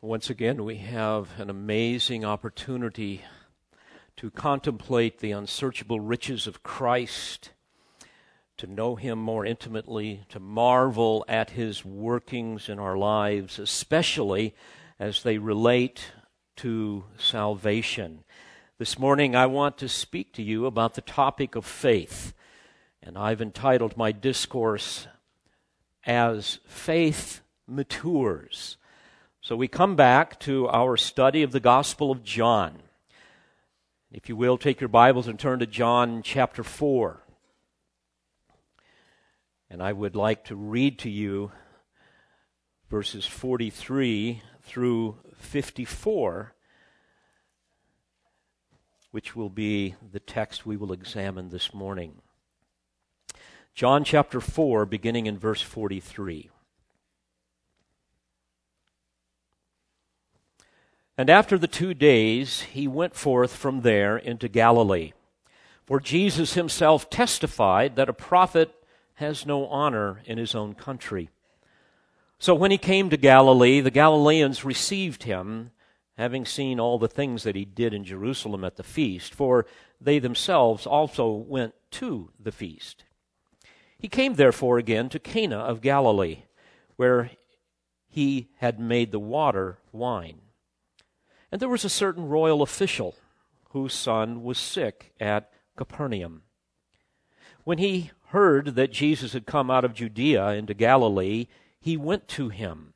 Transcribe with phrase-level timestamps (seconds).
[0.00, 3.24] Once again, we have an amazing opportunity
[4.16, 7.50] to contemplate the unsearchable riches of Christ,
[8.58, 14.54] to know Him more intimately, to marvel at His workings in our lives, especially
[15.00, 16.12] as they relate
[16.58, 18.22] to salvation.
[18.78, 22.34] This morning, I want to speak to you about the topic of faith,
[23.02, 25.08] and I've entitled my discourse
[26.06, 28.76] as Faith Matures.
[29.48, 32.82] So we come back to our study of the Gospel of John.
[34.12, 37.22] If you will, take your Bibles and turn to John chapter 4.
[39.70, 41.50] And I would like to read to you
[42.90, 46.52] verses 43 through 54,
[49.12, 52.20] which will be the text we will examine this morning.
[53.74, 56.50] John chapter 4, beginning in verse 43.
[61.18, 65.12] And after the two days, he went forth from there into Galilee.
[65.84, 68.72] For Jesus himself testified that a prophet
[69.14, 71.28] has no honor in his own country.
[72.38, 75.72] So when he came to Galilee, the Galileans received him,
[76.16, 79.66] having seen all the things that he did in Jerusalem at the feast, for
[80.00, 83.02] they themselves also went to the feast.
[83.98, 86.44] He came therefore again to Cana of Galilee,
[86.94, 87.32] where
[88.08, 90.42] he had made the water wine.
[91.50, 93.14] And there was a certain royal official
[93.70, 96.42] whose son was sick at Capernaum.
[97.64, 101.46] When he heard that Jesus had come out of Judea into Galilee,
[101.80, 102.94] he went to him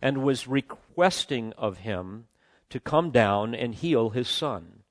[0.00, 2.26] and was requesting of him
[2.70, 4.82] to come down and heal his son,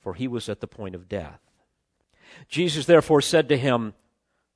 [0.00, 1.40] for he was at the point of death.
[2.48, 3.94] Jesus therefore said to him,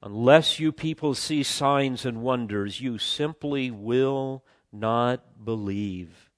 [0.02, 6.29] Unless you people see signs and wonders, you simply will not believe.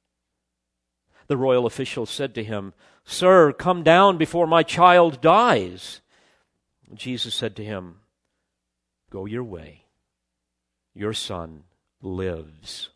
[1.32, 6.02] The royal official said to him, Sir, come down before my child dies.
[6.92, 8.00] Jesus said to him,
[9.08, 9.86] Go your way.
[10.94, 11.62] Your son
[12.02, 12.90] lives.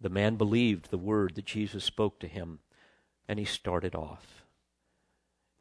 [0.00, 2.60] The man believed the word that Jesus spoke to him,
[3.26, 4.44] and he started off.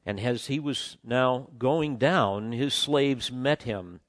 [0.06, 4.02] And as he was now going down, his slaves met him,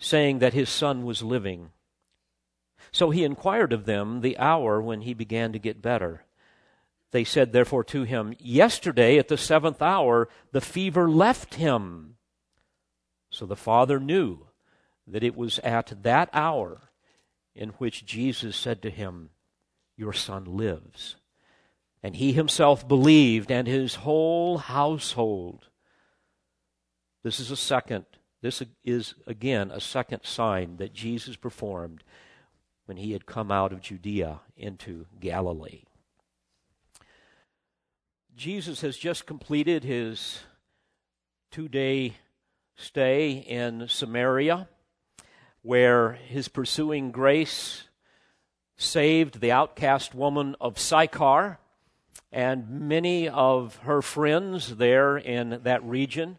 [0.00, 1.70] saying that his son was living.
[2.92, 6.24] So he inquired of them the hour when he began to get better.
[7.10, 12.16] They said, therefore, to him, Yesterday at the seventh hour the fever left him.
[13.30, 14.46] So the father knew
[15.06, 16.90] that it was at that hour
[17.54, 19.30] in which Jesus said to him,
[19.96, 21.16] Your son lives.
[22.02, 25.68] And he himself believed, and his whole household.
[27.22, 28.04] This is a second,
[28.42, 32.02] this is again a second sign that Jesus performed
[32.86, 35.84] when he had come out of Judea into Galilee.
[38.36, 40.40] Jesus has just completed his
[41.50, 42.14] two day
[42.76, 44.68] stay in Samaria,
[45.62, 47.84] where his pursuing grace
[48.76, 51.58] saved the outcast woman of Sychar
[52.32, 56.38] and many of her friends there in that region.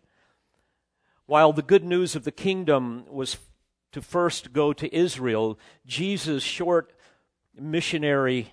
[1.25, 3.37] While the good news of the kingdom was
[3.95, 6.91] to first go to Israel, Jesus' short
[7.57, 8.51] missionary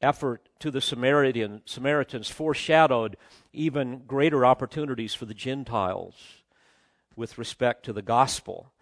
[0.00, 3.18] effort to the Samaritan, Samaritans foreshadowed
[3.52, 6.14] even greater opportunities for the Gentiles
[7.14, 8.72] with respect to the gospel.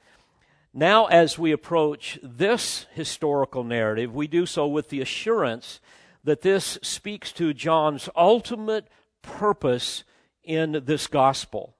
[0.72, 5.80] Now, as we approach this historical narrative, we do so with the assurance
[6.22, 8.86] that this speaks to John's ultimate
[9.22, 10.04] purpose
[10.44, 11.74] in this gospel.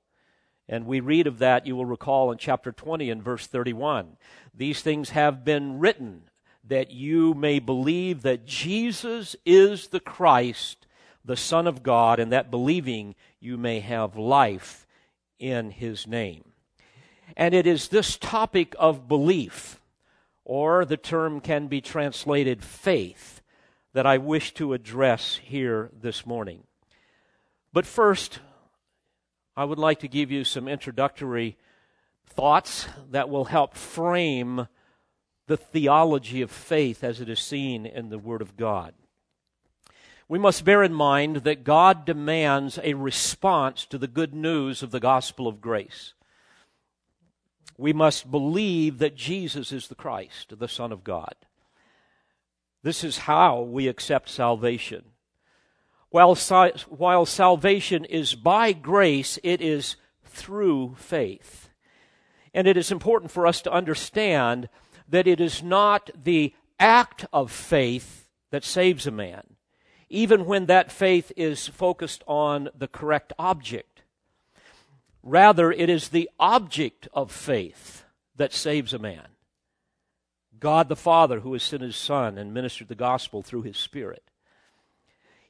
[0.69, 4.17] And we read of that, you will recall, in chapter 20 and verse 31.
[4.55, 6.25] These things have been written
[6.65, 10.87] that you may believe that Jesus is the Christ,
[11.25, 14.87] the Son of God, and that believing you may have life
[15.39, 16.53] in his name.
[17.37, 19.81] And it is this topic of belief,
[20.45, 23.41] or the term can be translated faith,
[23.95, 26.65] that I wish to address here this morning.
[27.73, 28.41] But first,
[29.59, 31.57] I would like to give you some introductory
[32.25, 34.69] thoughts that will help frame
[35.49, 38.95] the theology of faith as it is seen in the Word of God.
[40.29, 44.93] We must bear in mind that God demands a response to the good news of
[44.93, 46.15] the gospel of grace.
[47.77, 51.35] We must believe that Jesus is the Christ, the Son of God.
[52.85, 55.03] This is how we accept salvation.
[56.11, 56.35] While,
[56.89, 61.69] while salvation is by grace, it is through faith.
[62.55, 64.69] And it is important for us to understand
[65.09, 69.57] that it is not the act of faith that saves a man,
[70.09, 74.03] even when that faith is focused on the correct object.
[75.23, 78.05] Rather, it is the object of faith
[78.37, 79.27] that saves a man.
[80.59, 84.28] God the Father, who has sent his Son and ministered the gospel through his Spirit.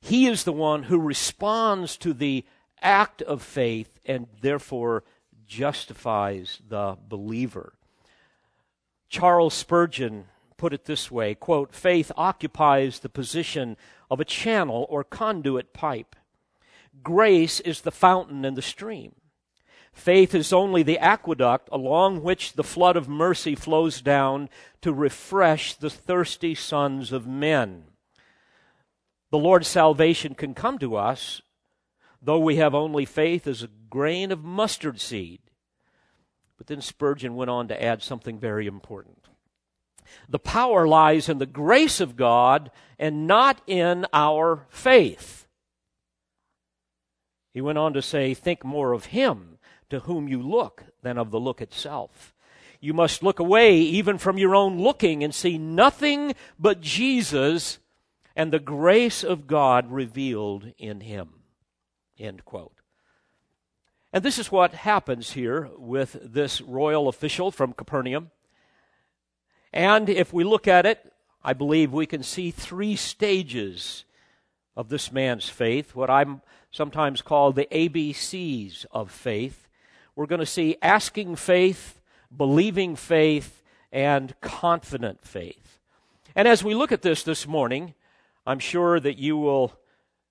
[0.01, 2.45] He is the one who responds to the
[2.81, 5.05] act of faith and therefore
[5.47, 7.75] justifies the believer.
[9.09, 13.77] Charles Spurgeon put it this way quote, Faith occupies the position
[14.11, 16.15] of a channel or conduit pipe.
[17.03, 19.15] Grace is the fountain and the stream.
[19.93, 24.49] Faith is only the aqueduct along which the flood of mercy flows down
[24.81, 27.85] to refresh the thirsty sons of men.
[29.31, 31.43] The Lord's salvation can come to us,
[32.23, 35.41] though we have only faith as a grain of mustard seed.
[36.57, 39.29] But then Spurgeon went on to add something very important.
[40.29, 45.47] The power lies in the grace of God and not in our faith.
[47.53, 49.59] He went on to say, Think more of Him
[49.91, 52.35] to whom you look than of the look itself.
[52.81, 57.79] You must look away even from your own looking and see nothing but Jesus
[58.39, 61.29] and the grace of God revealed in him.
[62.19, 62.81] End quote.
[64.13, 68.31] And this is what happens here with this royal official from Capernaum.
[69.71, 71.13] And if we look at it,
[71.45, 74.07] I believe we can see three stages
[74.75, 76.41] of this man's faith, what I'm
[76.71, 79.69] sometimes called the ABCs of faith
[80.19, 82.01] we're going to see asking faith,
[82.37, 83.63] believing faith,
[83.93, 85.79] and confident faith.
[86.35, 87.95] And as we look at this this morning,
[88.49, 89.75] I'm sure that you will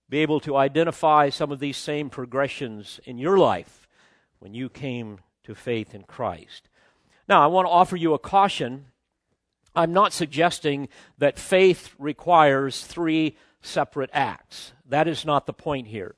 [0.09, 3.87] be able to identify some of these same progressions in your life
[4.39, 6.67] when you came to faith in Christ.
[7.29, 8.87] Now, I want to offer you a caution.
[9.75, 14.73] I'm not suggesting that faith requires three separate acts.
[14.89, 16.15] That is not the point here.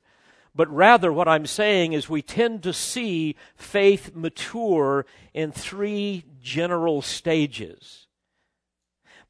[0.54, 5.04] But rather, what I'm saying is we tend to see faith mature
[5.34, 8.06] in three general stages.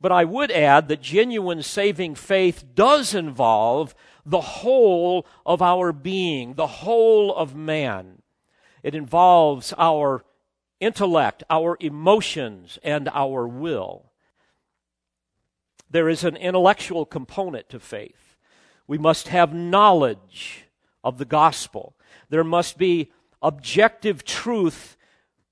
[0.00, 3.94] But I would add that genuine saving faith does involve
[4.24, 8.22] the whole of our being, the whole of man.
[8.82, 10.24] It involves our
[10.78, 14.10] intellect, our emotions, and our will.
[15.90, 18.36] There is an intellectual component to faith.
[18.86, 20.64] We must have knowledge
[21.04, 21.94] of the gospel.
[22.28, 23.12] There must be
[23.42, 24.96] objective truth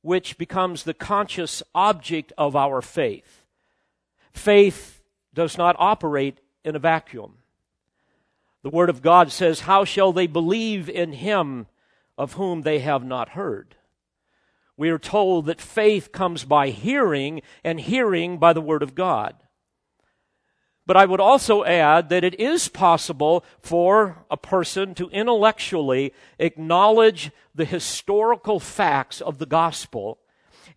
[0.00, 3.37] which becomes the conscious object of our faith.
[4.38, 5.02] Faith
[5.34, 7.38] does not operate in a vacuum.
[8.62, 11.66] The Word of God says, How shall they believe in Him
[12.16, 13.74] of whom they have not heard?
[14.76, 19.34] We are told that faith comes by hearing, and hearing by the Word of God.
[20.86, 27.32] But I would also add that it is possible for a person to intellectually acknowledge
[27.56, 30.20] the historical facts of the gospel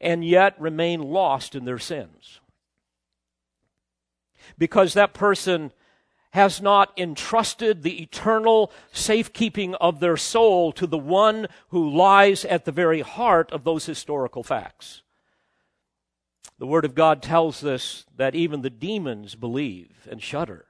[0.01, 2.40] and yet remain lost in their sins.
[4.57, 5.71] Because that person
[6.31, 12.65] has not entrusted the eternal safekeeping of their soul to the one who lies at
[12.65, 15.01] the very heart of those historical facts.
[16.57, 20.65] The Word of God tells us that even the demons believe and shudder.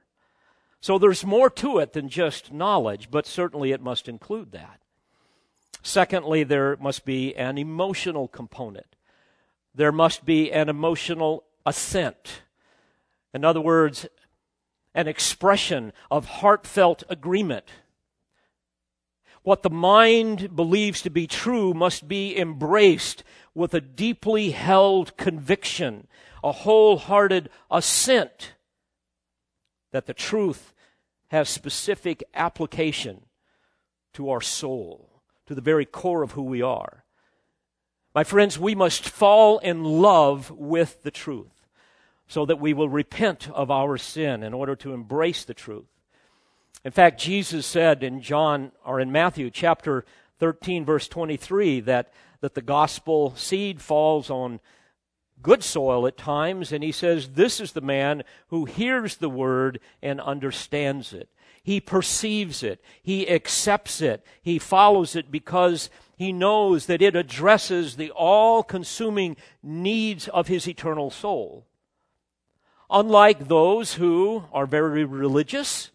[0.80, 4.80] So there's more to it than just knowledge, but certainly it must include that.
[5.82, 8.96] Secondly, there must be an emotional component.
[9.74, 12.42] There must be an emotional assent.
[13.34, 14.06] In other words,
[14.94, 17.64] an expression of heartfelt agreement.
[19.42, 23.24] What the mind believes to be true must be embraced
[23.54, 26.06] with a deeply held conviction,
[26.44, 28.54] a wholehearted assent
[29.90, 30.72] that the truth
[31.28, 33.22] has specific application
[34.12, 37.04] to our soul, to the very core of who we are.
[38.14, 41.61] My friends, we must fall in love with the truth
[42.32, 45.84] so that we will repent of our sin in order to embrace the truth.
[46.82, 50.06] In fact, Jesus said in John or in Matthew chapter
[50.38, 52.10] 13 verse 23 that
[52.40, 54.60] that the gospel seed falls on
[55.42, 59.78] good soil at times, and he says, This is the man who hears the word
[60.00, 61.28] and understands it.
[61.62, 67.96] He perceives it, he accepts it, he follows it because he knows that it addresses
[67.96, 71.66] the all consuming needs of his eternal soul.
[72.92, 75.90] Unlike those who are very religious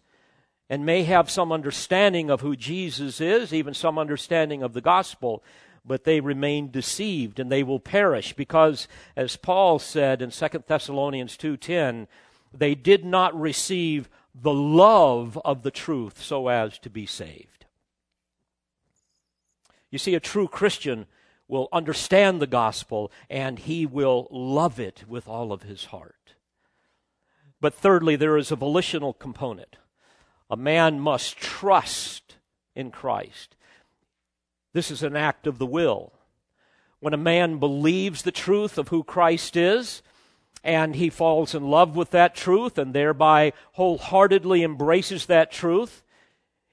[0.68, 5.44] and may have some understanding of who Jesus is, even some understanding of the gospel,
[5.84, 11.36] but they remain deceived and they will perish because as Paul said in 2 Thessalonians
[11.36, 12.08] 2:10
[12.52, 17.66] they did not receive the love of the truth so as to be saved.
[19.90, 21.06] You see, a true Christian
[21.46, 26.17] will understand the gospel and he will love it with all of his heart.
[27.60, 29.76] But thirdly, there is a volitional component.
[30.50, 32.36] A man must trust
[32.74, 33.56] in Christ.
[34.72, 36.12] This is an act of the will.
[37.00, 40.02] When a man believes the truth of who Christ is,
[40.64, 46.02] and he falls in love with that truth and thereby wholeheartedly embraces that truth,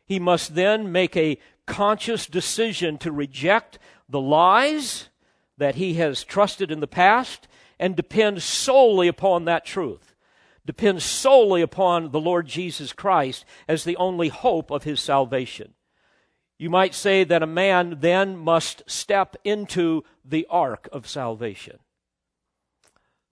[0.05, 5.09] he must then make a conscious decision to reject the lies
[5.57, 7.47] that he has trusted in the past
[7.79, 10.14] and depend solely upon that truth.
[10.65, 15.73] Depend solely upon the Lord Jesus Christ as the only hope of his salvation.
[16.57, 21.79] You might say that a man then must step into the ark of salvation.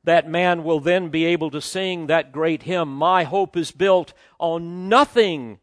[0.03, 4.13] That man will then be able to sing that great hymn, My hope is built
[4.37, 5.59] on nothing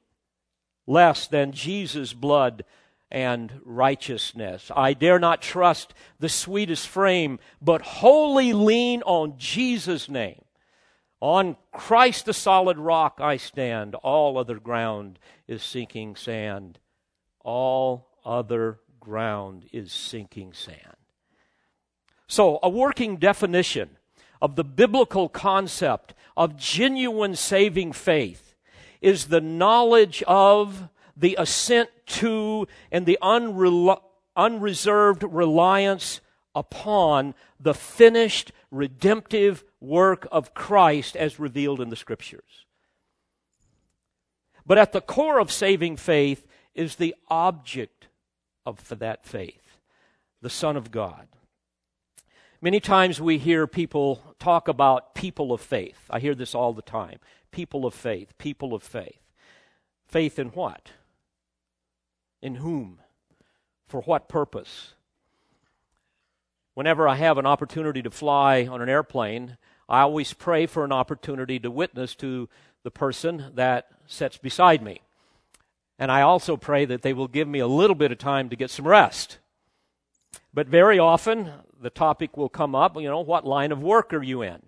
[0.86, 2.64] less than Jesus' blood
[3.10, 4.70] and righteousness.
[4.74, 10.42] I dare not trust the sweetest frame, but wholly lean on Jesus' name.
[11.20, 16.78] On Christ the solid rock I stand, all other ground is sinking sand.
[17.40, 20.96] All other ground is sinking sand.
[22.26, 23.98] So, a working definition
[24.40, 28.54] of the biblical concept of genuine saving faith
[29.00, 34.00] is the knowledge of the assent to and the unre-
[34.36, 36.20] unreserved reliance
[36.54, 42.66] upon the finished redemptive work of Christ as revealed in the Scriptures.
[44.66, 48.08] But at the core of saving faith is the object
[48.66, 49.78] of that faith,
[50.42, 51.26] the Son of God.
[52.62, 55.98] Many times we hear people talk about people of faith.
[56.10, 57.18] I hear this all the time.
[57.50, 59.18] People of faith, people of faith.
[60.06, 60.90] Faith in what?
[62.42, 63.00] In whom?
[63.88, 64.94] For what purpose?
[66.80, 70.92] Whenever I have an opportunity to fly on an airplane, I always pray for an
[70.92, 72.48] opportunity to witness to
[72.84, 75.02] the person that sits beside me.
[75.98, 78.56] And I also pray that they will give me a little bit of time to
[78.56, 79.40] get some rest.
[80.54, 84.22] But very often, the topic will come up, you know, what line of work are
[84.22, 84.62] you in?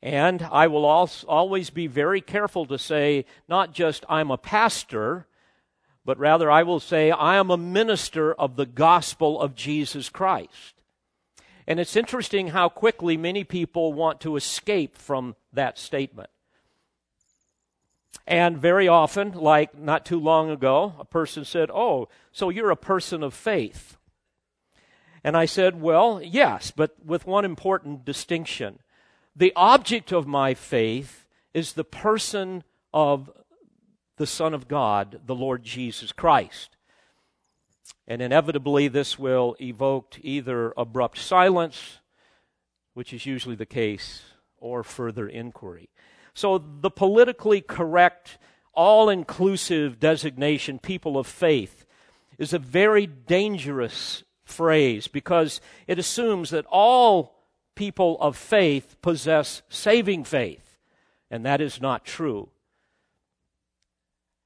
[0.00, 5.26] And I will always be very careful to say, not just I'm a pastor,
[6.04, 10.77] but rather I will say, I am a minister of the gospel of Jesus Christ.
[11.68, 16.30] And it's interesting how quickly many people want to escape from that statement.
[18.26, 22.76] And very often, like not too long ago, a person said, Oh, so you're a
[22.76, 23.98] person of faith.
[25.22, 28.78] And I said, Well, yes, but with one important distinction.
[29.36, 33.30] The object of my faith is the person of
[34.16, 36.77] the Son of God, the Lord Jesus Christ.
[38.06, 41.98] And inevitably, this will evoke either abrupt silence,
[42.94, 44.22] which is usually the case,
[44.56, 45.90] or further inquiry.
[46.34, 48.38] So, the politically correct,
[48.72, 51.84] all inclusive designation, people of faith,
[52.38, 57.34] is a very dangerous phrase because it assumes that all
[57.74, 60.78] people of faith possess saving faith,
[61.30, 62.48] and that is not true.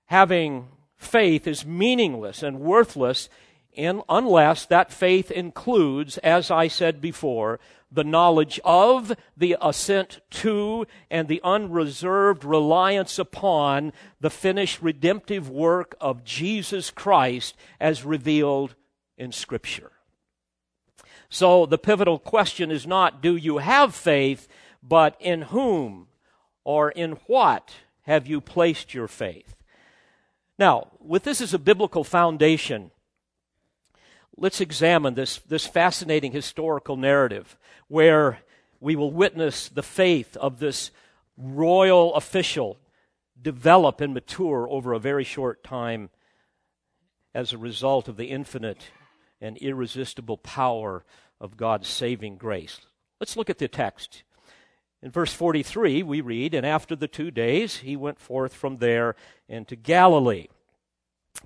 [0.07, 0.69] Having
[1.03, 3.29] faith is meaningless and worthless
[3.73, 7.59] in, unless that faith includes, as I said before,
[7.91, 15.95] the knowledge of, the assent to, and the unreserved reliance upon the finished redemptive work
[16.01, 18.75] of Jesus Christ as revealed
[19.17, 19.93] in Scripture.
[21.29, 24.49] So the pivotal question is not do you have faith,
[24.83, 26.09] but in whom
[26.65, 29.55] or in what have you placed your faith?
[30.59, 32.91] Now, with this as a biblical foundation,
[34.37, 37.57] let's examine this, this fascinating historical narrative
[37.89, 38.41] where
[38.81, 40.91] we will witness the faith of this
[41.37, 42.79] royal official
[43.41, 46.11] develop and mature over a very short time
[47.35, 48.91] as a result of the infinite
[49.41, 51.05] and irresistible power
[51.41, 52.81] of God's saving grace.
[53.19, 54.23] Let's look at the text.
[55.03, 59.17] In verse 43, we read, And after the two days he went forth from there
[59.49, 60.47] into Galilee.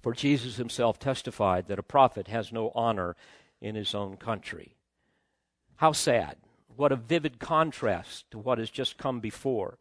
[0.03, 3.17] For Jesus himself testified that a prophet has no honor
[3.61, 4.75] in his own country.
[5.77, 6.37] How sad.
[6.77, 9.79] What a vivid contrast to what has just come before.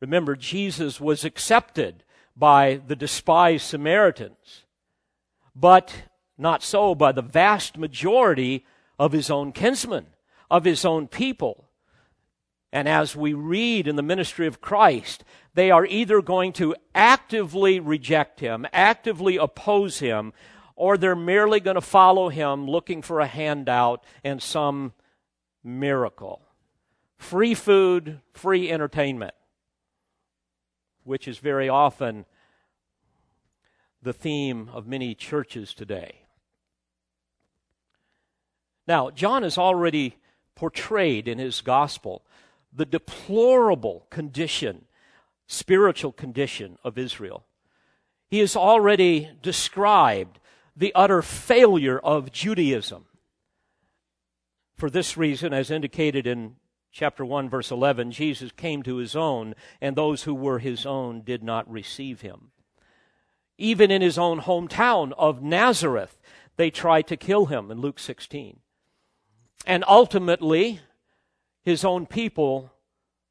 [0.00, 2.04] Remember, Jesus was accepted
[2.34, 4.64] by the despised Samaritans,
[5.54, 6.04] but
[6.38, 8.64] not so by the vast majority
[8.98, 10.06] of his own kinsmen,
[10.50, 11.68] of his own people.
[12.72, 15.24] And as we read in the ministry of Christ,
[15.54, 20.32] they are either going to actively reject him, actively oppose him,
[20.74, 24.94] or they're merely going to follow him looking for a handout and some
[25.62, 26.40] miracle.
[27.18, 29.34] Free food, free entertainment,
[31.04, 32.24] which is very often
[34.02, 36.22] the theme of many churches today.
[38.88, 40.16] Now, John is already
[40.54, 42.24] portrayed in his gospel
[42.72, 44.86] the deplorable condition,
[45.46, 47.44] spiritual condition of Israel.
[48.28, 50.38] He has already described
[50.74, 53.04] the utter failure of Judaism.
[54.74, 56.56] For this reason, as indicated in
[56.90, 61.22] chapter 1, verse 11, Jesus came to his own, and those who were his own
[61.22, 62.52] did not receive him.
[63.58, 66.18] Even in his own hometown of Nazareth,
[66.56, 68.60] they tried to kill him in Luke 16.
[69.66, 70.80] And ultimately,
[71.62, 72.72] his own people,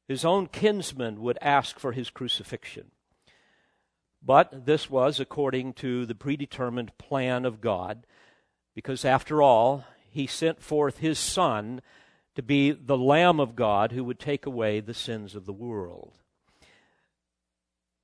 [0.08, 2.90] his own kinsmen, would ask for his crucifixion.
[4.24, 8.06] But this was according to the predetermined plan of God,
[8.74, 11.80] because after all, he sent forth his Son
[12.34, 16.12] to be the Lamb of God who would take away the sins of the world.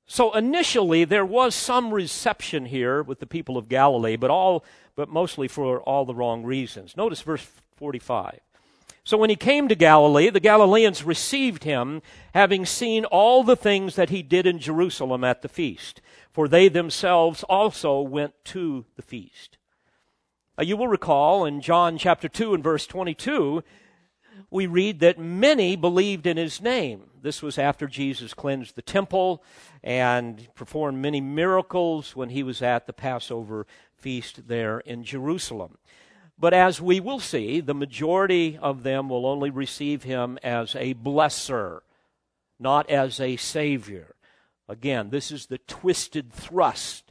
[0.07, 4.65] So initially there was some reception here with the people of Galilee, but all
[4.97, 6.97] but mostly for all the wrong reasons.
[6.97, 8.41] Notice verse 45.
[9.09, 12.03] So when he came to Galilee, the Galileans received him,
[12.35, 16.69] having seen all the things that he did in Jerusalem at the feast, for they
[16.69, 19.57] themselves also went to the feast.
[20.59, 23.65] Uh, you will recall in John chapter 2 and verse 22,
[24.51, 27.05] we read that many believed in his name.
[27.23, 29.43] This was after Jesus cleansed the temple
[29.83, 35.79] and performed many miracles when he was at the Passover feast there in Jerusalem.
[36.39, 40.95] But as we will see, the majority of them will only receive him as a
[40.95, 41.81] blesser,
[42.61, 44.15] not as a savior.
[44.69, 47.11] Again, this is the twisted thrust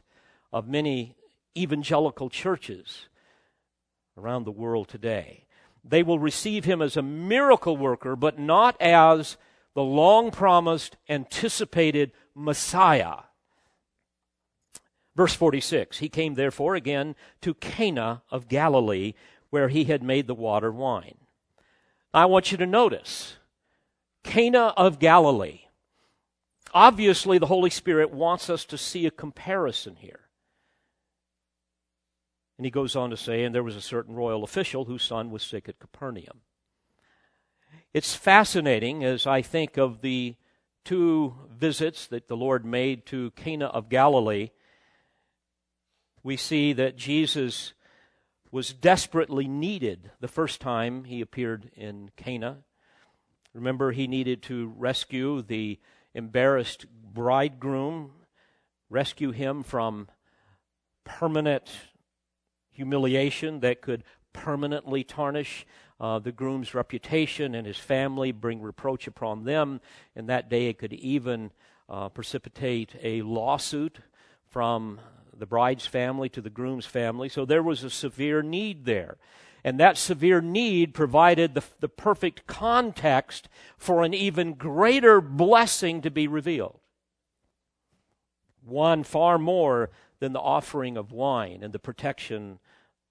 [0.52, 1.14] of many
[1.56, 3.08] evangelical churches
[4.16, 5.44] around the world today.
[5.84, 9.36] They will receive him as a miracle worker, but not as
[9.74, 13.27] the long promised, anticipated Messiah.
[15.18, 19.14] Verse 46 He came therefore again to Cana of Galilee,
[19.50, 21.16] where he had made the water wine.
[22.14, 23.34] I want you to notice
[24.22, 25.62] Cana of Galilee.
[26.72, 30.20] Obviously, the Holy Spirit wants us to see a comparison here.
[32.56, 35.32] And he goes on to say, and there was a certain royal official whose son
[35.32, 36.42] was sick at Capernaum.
[37.92, 40.36] It's fascinating as I think of the
[40.84, 44.50] two visits that the Lord made to Cana of Galilee
[46.28, 47.72] we see that Jesus
[48.50, 52.58] was desperately needed the first time he appeared in Cana.
[53.54, 55.78] Remember, he needed to rescue the
[56.12, 58.10] embarrassed bridegroom,
[58.90, 60.06] rescue him from
[61.02, 61.70] permanent
[62.72, 65.64] humiliation that could permanently tarnish
[65.98, 69.80] uh, the groom's reputation and his family, bring reproach upon them.
[70.14, 71.52] And that day it could even
[71.88, 74.00] uh, precipitate a lawsuit
[74.50, 75.00] from
[75.38, 77.28] the bride's family to the groom's family.
[77.28, 79.16] So there was a severe need there.
[79.64, 86.10] And that severe need provided the, the perfect context for an even greater blessing to
[86.10, 86.80] be revealed.
[88.64, 92.58] One far more than the offering of wine and the protection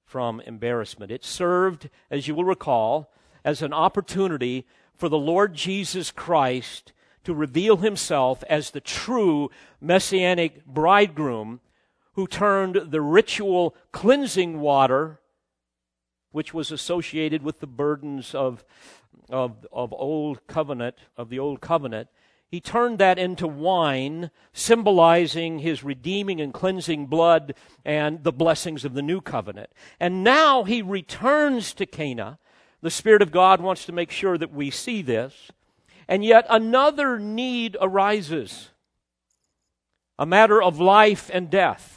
[0.05, 1.11] from embarrassment.
[1.11, 3.11] It served, as you will recall,
[3.43, 10.65] as an opportunity for the Lord Jesus Christ to reveal himself as the true messianic
[10.65, 11.59] bridegroom
[12.17, 15.19] who turned the ritual cleansing water,
[16.31, 18.65] which was associated with the burdens of,
[19.29, 22.09] of, of old covenant, of the old covenant,
[22.49, 27.53] he turned that into wine, symbolizing his redeeming and cleansing blood
[27.85, 29.69] and the blessings of the new covenant.
[29.99, 32.39] And now he returns to Cana.
[32.81, 35.51] The Spirit of God wants to make sure that we see this.
[36.07, 38.71] And yet another need arises
[40.17, 41.96] a matter of life and death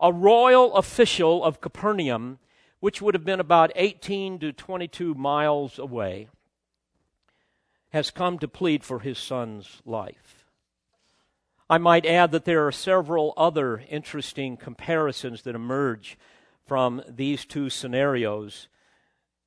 [0.00, 2.38] a royal official of Capernaum,
[2.80, 6.28] which would have been about 18 to 22 miles away,
[7.90, 10.44] has come to plead for his son's life.
[11.70, 16.16] I might add that there are several other interesting comparisons that emerge
[16.66, 18.68] from these two scenarios.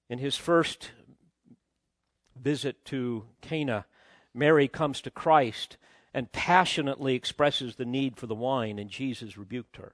[0.09, 0.91] In his first
[2.35, 3.85] visit to Cana,
[4.33, 5.77] Mary comes to Christ
[6.13, 9.93] and passionately expresses the need for the wine, and Jesus rebuked her.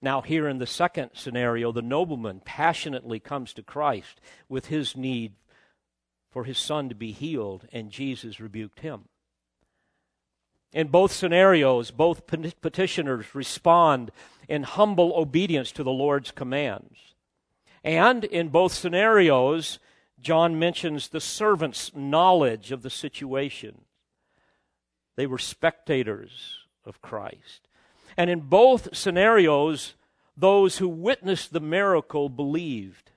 [0.00, 5.34] Now, here in the second scenario, the nobleman passionately comes to Christ with his need
[6.30, 9.06] for his son to be healed, and Jesus rebuked him.
[10.72, 14.10] In both scenarios, both petitioners respond
[14.48, 17.14] in humble obedience to the Lord's commands.
[17.82, 19.78] And in both scenarios,
[20.20, 23.82] John mentions the servant's knowledge of the situation.
[25.16, 27.67] They were spectators of Christ.
[28.18, 29.94] And in both scenarios,
[30.36, 33.12] those who witnessed the miracle believed.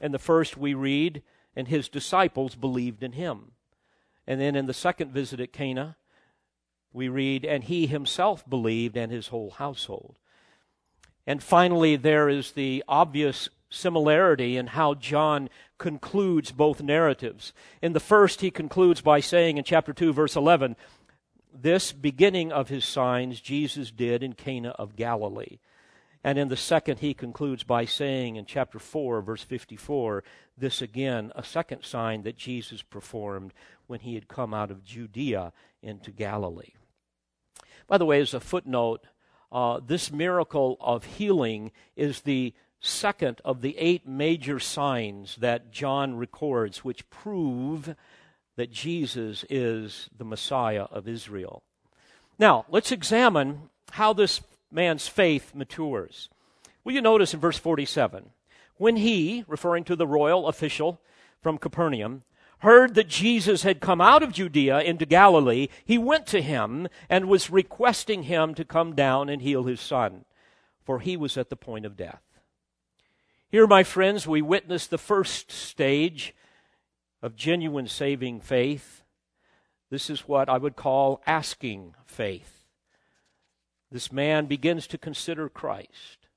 [0.00, 1.22] In the first, we read,
[1.54, 3.52] and his disciples believed in him.
[4.26, 5.96] And then in the second visit at Cana,
[6.92, 10.18] we read, and he himself believed and his whole household.
[11.26, 17.52] And finally, there is the obvious similarity in how John concludes both narratives.
[17.82, 20.76] In the first, he concludes by saying in chapter 2, verse 11,
[21.58, 25.58] This beginning of his signs Jesus did in Cana of Galilee.
[26.22, 30.22] And in the second, he concludes by saying in chapter 4, verse 54,
[30.58, 33.54] this again, a second sign that Jesus performed
[33.86, 36.74] when he had come out of Judea into Galilee.
[37.86, 39.06] By the way, as a footnote,
[39.50, 46.16] uh, this miracle of healing is the second of the eight major signs that John
[46.16, 47.94] records, which prove
[48.56, 51.62] that Jesus is the Messiah of Israel.
[52.38, 54.40] Now, let's examine how this
[54.70, 56.28] man's faith matures.
[56.84, 58.30] Will you notice in verse 47?
[58.76, 61.00] When he, referring to the royal official
[61.40, 62.24] from Capernaum,
[62.60, 67.26] heard that Jesus had come out of Judea into Galilee, he went to him and
[67.26, 70.24] was requesting him to come down and heal his son,
[70.84, 72.22] for he was at the point of death.
[73.48, 76.34] Here, my friends, we witness the first stage
[77.26, 79.02] of genuine saving faith.
[79.90, 82.68] This is what I would call asking faith.
[83.90, 86.28] This man begins to consider Christ.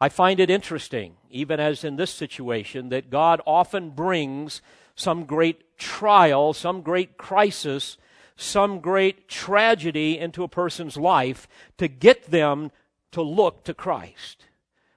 [0.00, 4.62] I find it interesting, even as in this situation, that God often brings
[4.96, 7.96] some great trial, some great crisis,
[8.34, 11.46] some great tragedy into a person's life
[11.78, 12.72] to get them
[13.12, 14.46] to look to Christ.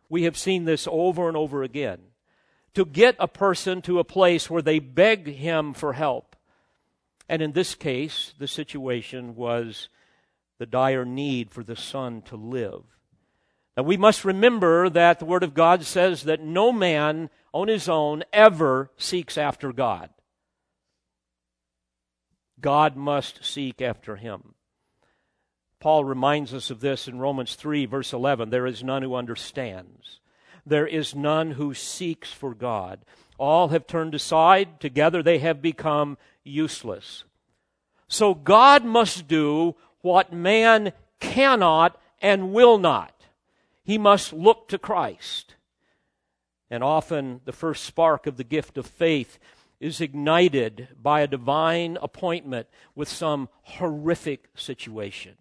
[0.09, 1.99] We have seen this over and over again.
[2.77, 6.35] To get a person to a place where they beg him for help.
[7.27, 9.89] And in this case, the situation was
[10.59, 12.83] the dire need for the son to live.
[13.75, 17.89] Now we must remember that the Word of God says that no man on his
[17.89, 20.11] own ever seeks after God.
[22.61, 24.53] God must seek after him.
[25.79, 28.51] Paul reminds us of this in Romans 3, verse 11.
[28.51, 30.19] There is none who understands,
[30.69, 32.99] there is none who seeks for God.
[33.37, 37.23] All have turned aside, together they have become useless.
[38.07, 43.13] So God must do what man cannot and will not.
[43.83, 45.55] He must look to Christ.
[46.69, 49.39] And often the first spark of the gift of faith
[49.79, 55.35] is ignited by a divine appointment with some horrific situation.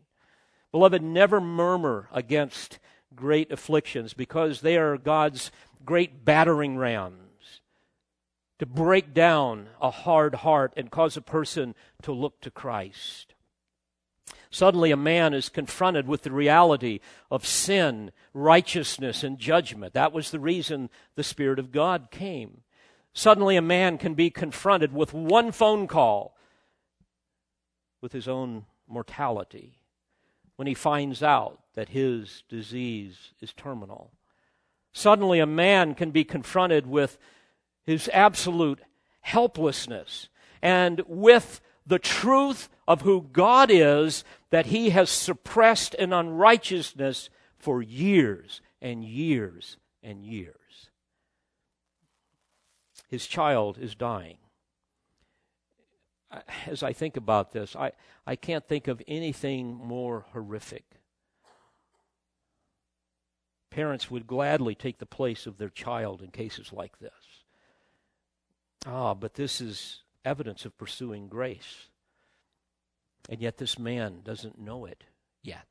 [0.71, 2.79] Beloved, never murmur against
[3.17, 5.51] great afflictions because they are God's
[5.85, 7.61] great battering rams
[8.59, 13.35] to break down a hard heart and cause a person to look to Christ.
[14.51, 17.01] Suddenly, a man is confronted with the reality
[17.31, 19.93] of sin, righteousness, and judgment.
[19.93, 22.63] That was the reason the Spirit of God came.
[23.13, 26.37] Suddenly, a man can be confronted with one phone call
[28.01, 29.79] with his own mortality
[30.57, 34.11] when he finds out that his disease is terminal.
[34.93, 37.19] Suddenly, a man can be confronted with
[37.85, 38.81] his absolute
[39.21, 40.29] helplessness
[40.63, 47.83] and with the truth of who God is that he has suppressed in unrighteousness for
[47.83, 50.91] years and years and years.
[53.09, 54.39] His child is dying.
[56.67, 57.93] As I think about this, I,
[58.27, 60.85] I can't think of anything more horrific.
[63.71, 67.13] Parents would gladly take the place of their child in cases like this.
[68.87, 71.89] Ah, but this is evidence of pursuing grace.
[73.29, 75.05] And yet this man doesn't know it
[75.43, 75.67] yet.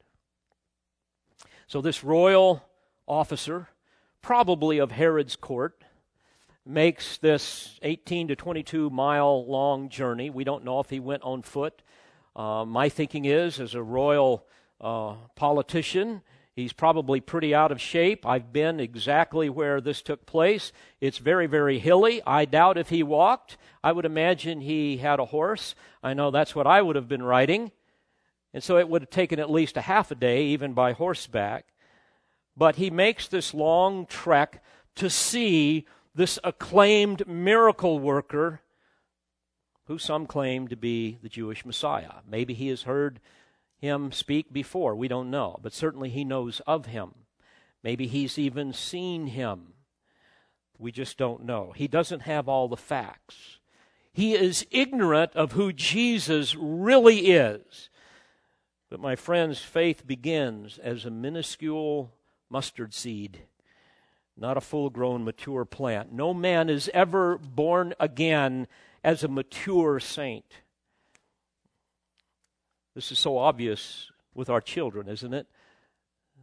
[1.67, 2.63] So this royal
[3.07, 3.69] officer,
[4.21, 5.83] probably of Herod's court,
[6.65, 10.29] makes this 18 to 22 mile long journey.
[10.29, 11.81] We don't know if he went on foot.
[12.35, 14.45] Uh, my thinking is, as a royal
[14.81, 16.21] uh, politician,
[16.55, 18.25] He's probably pretty out of shape.
[18.25, 20.71] I've been exactly where this took place.
[21.01, 22.21] It's very, very hilly.
[22.25, 23.57] I doubt if he walked.
[23.83, 25.75] I would imagine he had a horse.
[26.01, 27.73] I know that's what I would have been riding.
[28.53, 31.65] And so it would have taken at least a half a day, even by horseback.
[32.55, 34.63] But he makes this long trek
[34.95, 38.61] to see this acclaimed miracle worker
[39.87, 42.21] who some claim to be the Jewish Messiah.
[42.27, 43.19] Maybe he has heard
[43.77, 44.95] him speak before.
[44.95, 45.59] We don't know.
[45.61, 47.13] But certainly he knows of him.
[47.83, 49.73] Maybe he's even seen him.
[50.79, 51.71] We just don't know.
[51.75, 53.59] He doesn't have all the facts.
[54.11, 57.89] He is ignorant of who Jesus really is.
[58.89, 62.13] But my friends, faith begins as a minuscule
[62.49, 63.41] mustard seed,
[64.37, 66.11] not a full grown mature plant.
[66.11, 68.67] No man is ever born again
[69.03, 70.45] as a mature saint.
[72.95, 75.47] This is so obvious with our children, isn't it?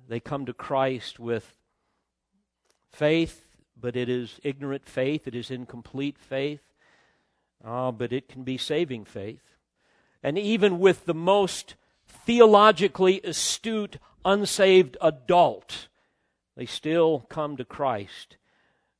[0.09, 1.55] They come to Christ with
[2.91, 3.45] faith,
[3.79, 6.61] but it is ignorant faith, it is incomplete faith,
[7.65, 9.57] uh, but it can be saving faith.
[10.23, 11.75] And even with the most
[12.07, 15.89] theologically astute, unsaved adult,
[16.57, 18.37] they still come to Christ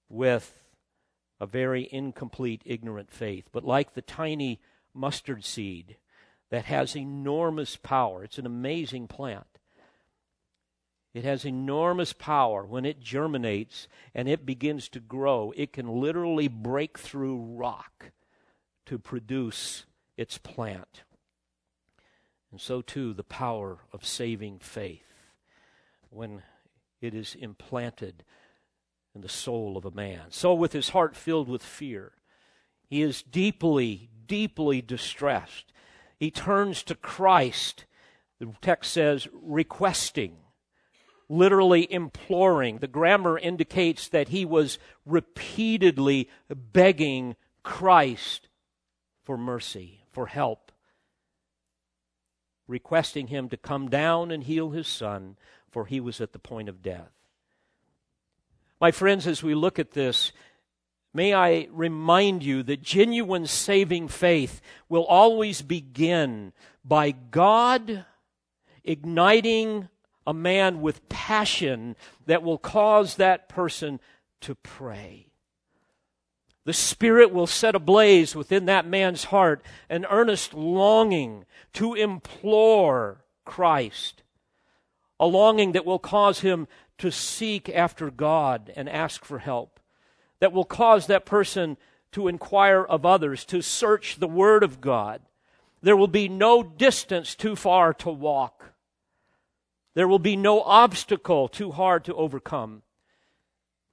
[0.09, 0.63] with
[1.41, 3.49] a very incomplete, ignorant faith.
[3.53, 4.61] But like the tiny
[4.95, 5.97] mustard seed
[6.51, 9.47] that has enormous power, it's an amazing plant.
[11.15, 12.65] It has enormous power.
[12.65, 18.13] When it germinates and it begins to grow, it can literally break through rock
[18.87, 19.85] to produce
[20.17, 21.03] its plant.
[22.51, 25.05] And so, too, the power of saving faith
[26.11, 26.43] when
[27.03, 28.25] it is implanted
[29.15, 30.31] in the soul of a man.
[30.31, 32.13] So, with his heart filled with fear,
[32.89, 35.73] he is deeply, deeply distressed.
[36.19, 37.85] He turns to Christ,
[38.39, 40.37] the text says, requesting,
[41.29, 42.79] literally imploring.
[42.79, 48.49] The grammar indicates that he was repeatedly begging Christ
[49.25, 50.73] for mercy, for help,
[52.67, 55.37] requesting him to come down and heal his son,
[55.73, 57.11] for he was at the point of death.
[58.81, 60.33] My friends, as we look at this,
[61.13, 66.53] may I remind you that genuine saving faith will always begin
[66.85, 68.05] by God
[68.85, 69.89] igniting
[70.27, 73.99] a man with passion that will cause that person
[74.43, 75.27] to pray.
[76.65, 84.22] The Spirit will set ablaze within that man's heart an earnest longing to implore Christ,
[85.23, 86.67] a longing that will cause him
[86.99, 89.79] to seek after God and ask for help,
[90.41, 91.77] that will cause that person
[92.11, 95.23] to inquire of others, to search the Word of God.
[95.81, 98.73] There will be no distance too far to walk.
[99.95, 102.83] There will be no obstacle too hard to overcome.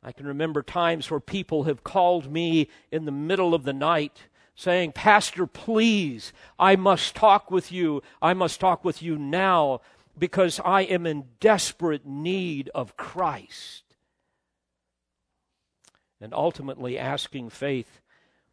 [0.01, 4.23] I can remember times where people have called me in the middle of the night
[4.55, 8.01] saying, Pastor, please, I must talk with you.
[8.19, 9.81] I must talk with you now
[10.17, 13.83] because I am in desperate need of Christ.
[16.21, 18.01] And ultimately, asking faith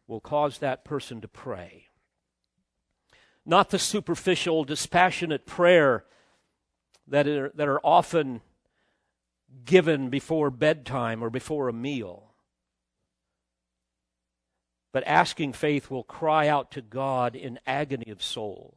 [0.07, 1.87] will cause that person to pray.
[3.45, 6.05] Not the superficial, dispassionate prayer
[7.07, 8.41] that are, that are often
[9.65, 12.33] given before bedtime or before a meal.
[14.93, 18.76] But asking faith will cry out to God in agony of soul.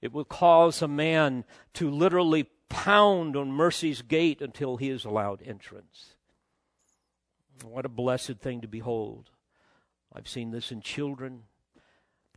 [0.00, 5.42] It will cause a man to literally pound on mercy's gate until he is allowed
[5.42, 6.14] entrance.
[7.62, 9.30] What a blessed thing to behold.
[10.12, 11.42] I've seen this in children.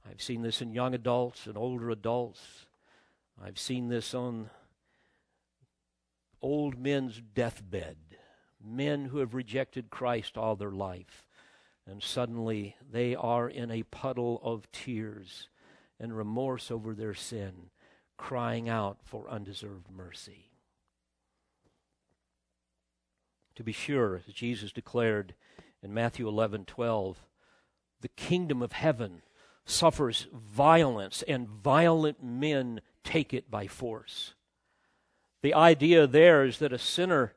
[0.10, 2.66] I've seen this in young adults and older adults.
[3.42, 4.50] I've seen this on
[6.42, 7.98] old men's deathbed.
[8.62, 11.26] Men who have rejected Christ all their life.
[11.86, 15.48] And suddenly they are in a puddle of tears
[16.00, 17.70] and remorse over their sin,
[18.18, 20.50] crying out for undeserved mercy.
[23.56, 25.36] To be sure, as Jesus declared
[25.82, 27.18] in Matthew 11 12,
[28.02, 29.22] the kingdom of heaven
[29.66, 34.34] suffers violence, and violent men take it by force.
[35.42, 37.34] The idea there is that a sinner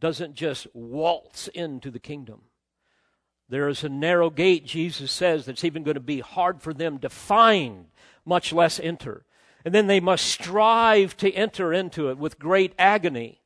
[0.00, 2.42] doesn't just waltz into the kingdom.
[3.48, 6.98] There is a narrow gate, Jesus says, that's even going to be hard for them
[6.98, 7.86] to find,
[8.24, 9.24] much less enter.
[9.64, 13.40] And then they must strive to enter into it with great agony.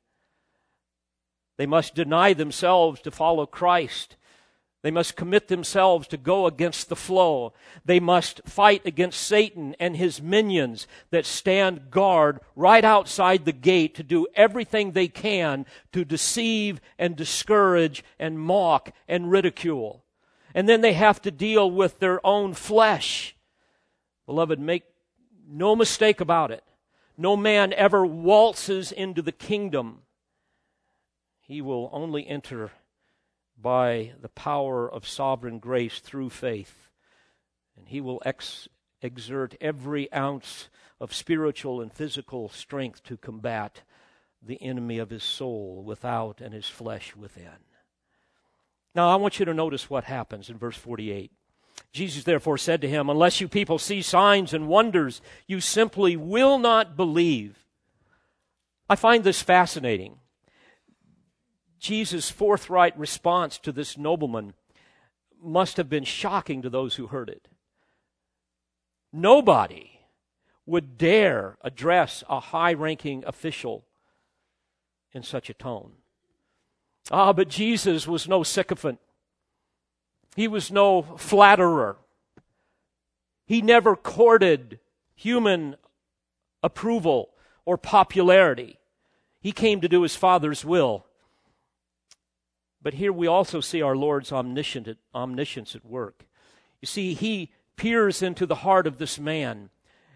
[1.58, 4.16] They must deny themselves to follow Christ.
[4.82, 7.52] They must commit themselves to go against the flow.
[7.84, 13.94] They must fight against Satan and his minions that stand guard right outside the gate
[13.96, 20.02] to do everything they can to deceive and discourage and mock and ridicule.
[20.54, 23.36] And then they have to deal with their own flesh.
[24.24, 24.84] Beloved, make
[25.46, 26.64] no mistake about it.
[27.18, 30.02] No man ever waltzes into the kingdom.
[31.42, 32.70] He will only enter
[33.60, 36.88] by the power of sovereign grace through faith.
[37.76, 38.68] And He will ex-
[39.02, 40.68] exert every ounce
[41.00, 43.82] of spiritual and physical strength to combat
[44.42, 47.64] the enemy of his soul without and his flesh within.
[48.94, 51.30] Now, I want you to notice what happens in verse 48.
[51.92, 56.58] Jesus therefore said to him, Unless you people see signs and wonders, you simply will
[56.58, 57.64] not believe.
[58.88, 60.19] I find this fascinating.
[61.80, 64.52] Jesus' forthright response to this nobleman
[65.42, 67.48] must have been shocking to those who heard it.
[69.12, 70.00] Nobody
[70.66, 73.84] would dare address a high ranking official
[75.12, 75.92] in such a tone.
[77.10, 79.00] Ah, but Jesus was no sycophant.
[80.36, 81.96] He was no flatterer.
[83.46, 84.78] He never courted
[85.16, 85.76] human
[86.62, 87.30] approval
[87.64, 88.78] or popularity.
[89.40, 91.06] He came to do his Father's will.
[92.82, 96.24] But here we also see our Lord's omniscience at work.
[96.80, 99.70] You see, he peers into the heart of this man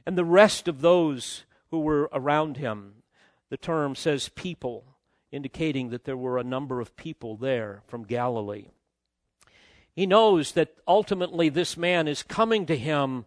[0.07, 2.95] and the rest of those who were around him.
[3.51, 4.85] The term says people,
[5.31, 8.69] indicating that there were a number of people there from Galilee.
[9.95, 13.27] He knows that ultimately this man is coming to him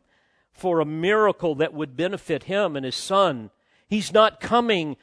[0.51, 3.51] for a miracle that would benefit him and his son.
[3.87, 4.97] He's not coming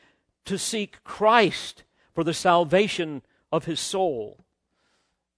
[0.45, 4.45] to seek Christ for the salvation of his soul.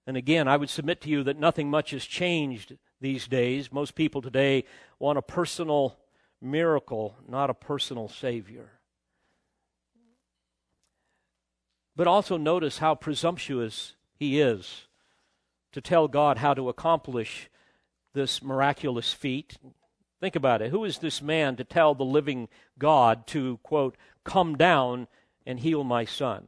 [0.05, 3.71] And again, I would submit to you that nothing much has changed these days.
[3.71, 4.63] Most people today
[4.99, 5.97] want a personal
[6.41, 8.71] miracle, not a personal Savior.
[11.95, 14.87] But also notice how presumptuous he is
[15.71, 17.49] to tell God how to accomplish
[18.13, 19.57] this miraculous feat.
[20.19, 20.71] Think about it.
[20.71, 25.07] Who is this man to tell the living God to, quote, come down
[25.45, 26.47] and heal my son?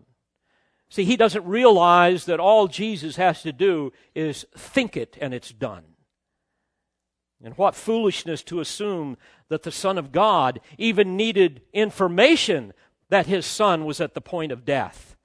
[0.89, 5.51] See, he doesn't realize that all Jesus has to do is think it and it's
[5.51, 5.83] done.
[7.43, 12.73] And what foolishness to assume that the Son of God even needed information
[13.09, 15.15] that his son was at the point of death.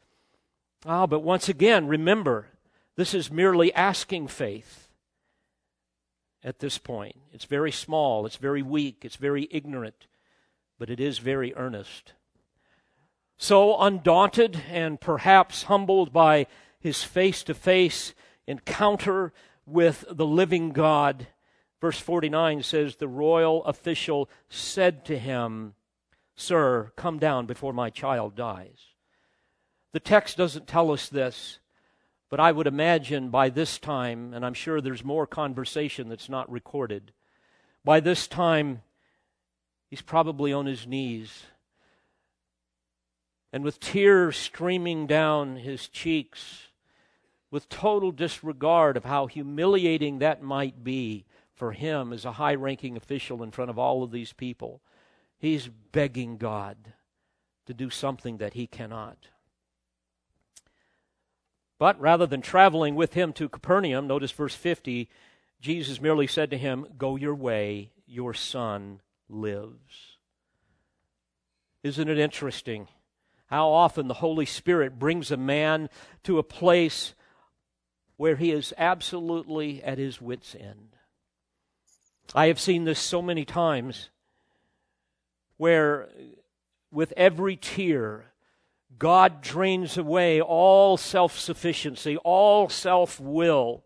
[0.87, 2.49] Ah, but once again, remember,
[2.97, 4.89] this is merely asking faith
[6.43, 7.17] at this point.
[7.33, 10.07] It's very small, it's very weak, it's very ignorant,
[10.79, 12.13] but it is very earnest.
[13.37, 16.47] So, undaunted and perhaps humbled by
[16.79, 18.15] his face to face
[18.47, 19.33] encounter
[19.67, 21.27] with the living God,
[21.81, 25.75] verse 49 says, The royal official said to him,
[26.37, 28.79] Sir, come down before my child dies.
[29.93, 31.61] The text doesn't tell us this,
[32.29, 36.51] but I would imagine by this time, and I'm sure there's more conversation that's not
[36.51, 37.13] recorded,
[37.85, 38.83] by this time,
[39.89, 41.45] he's probably on his knees.
[43.55, 46.73] And with tears streaming down his cheeks,
[47.53, 52.97] with total disregard of how humiliating that might be for him as a high ranking
[52.97, 54.81] official in front of all of these people,
[55.39, 56.95] he's begging God
[57.67, 59.29] to do something that he cannot.
[61.79, 65.09] But rather than traveling with him to Capernaum, notice verse 50,
[65.61, 70.17] Jesus merely said to him, Go your way, your son lives.
[71.85, 72.89] Isn't it interesting
[73.47, 75.89] how often the Holy Spirit brings a man
[76.23, 77.15] to a place
[78.17, 80.97] where he is absolutely at his wits' end?
[82.35, 84.11] I have seen this so many times
[85.57, 86.09] where,
[86.91, 88.33] with every tear,
[88.99, 93.85] God drains away all self sufficiency, all self will,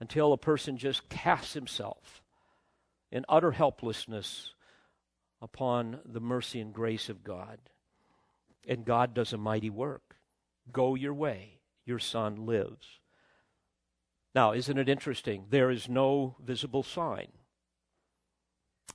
[0.00, 2.22] until a person just casts himself
[3.12, 4.54] in utter helplessness
[5.42, 7.58] upon the mercy and grace of God.
[8.68, 10.16] And God does a mighty work.
[10.70, 13.00] Go your way, your son lives.
[14.34, 15.46] Now, isn't it interesting?
[15.50, 17.28] There is no visible sign.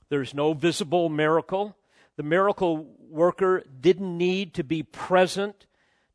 [0.08, 1.76] There's no visible miracle.
[2.16, 5.66] The miracle worker didn't need to be present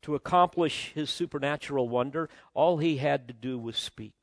[0.02, 2.28] to accomplish his supernatural wonder.
[2.54, 4.14] All he had to do was speak.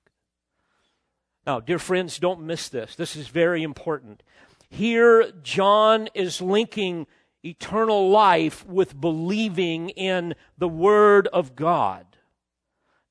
[1.47, 2.95] Now, dear friends, don't miss this.
[2.95, 4.22] This is very important.
[4.70, 7.07] Here, John is linking
[7.43, 12.05] eternal life with believing in the Word of God.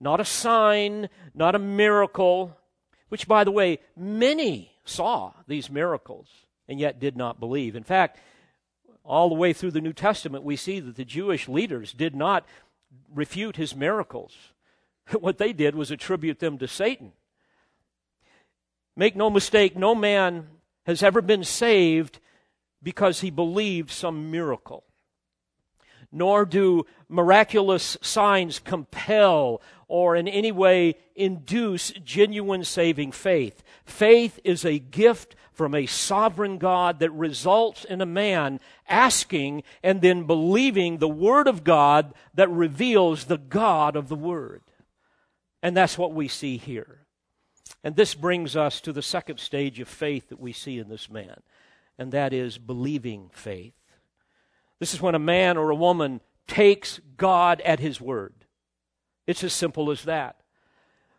[0.00, 2.56] Not a sign, not a miracle,
[3.08, 6.28] which, by the way, many saw these miracles
[6.68, 7.74] and yet did not believe.
[7.74, 8.18] In fact,
[9.04, 12.46] all the way through the New Testament, we see that the Jewish leaders did not
[13.12, 14.34] refute his miracles.
[15.20, 17.12] What they did was attribute them to Satan.
[18.94, 20.48] Make no mistake, no man
[20.88, 22.18] has ever been saved
[22.82, 24.82] because he believed some miracle.
[26.10, 33.62] nor do miraculous signs compel or in any way induce genuine saving faith.
[33.84, 40.00] Faith is a gift from a sovereign God that results in a man asking and
[40.00, 44.62] then believing the Word of God that reveals the God of the Word.
[45.62, 47.00] And that's what we see here.
[47.84, 51.10] And this brings us to the second stage of faith that we see in this
[51.10, 51.40] man,
[51.98, 53.74] and that is believing faith.
[54.78, 58.34] This is when a man or a woman takes God at His word.
[59.26, 60.36] It's as simple as that.